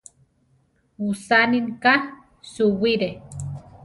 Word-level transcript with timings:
Usaninika 1.09 1.93
suwire. 2.51 3.09